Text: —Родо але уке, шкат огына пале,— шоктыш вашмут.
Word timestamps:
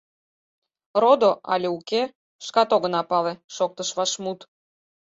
—Родо 1.01 1.31
але 1.53 1.67
уке, 1.77 2.01
шкат 2.45 2.69
огына 2.75 3.01
пале,— 3.09 3.33
шоктыш 3.55 3.89
вашмут. 3.97 4.39